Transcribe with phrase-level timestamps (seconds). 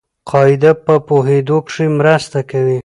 [0.29, 2.79] قاعده په پوهېدو کښي مرسته کوي.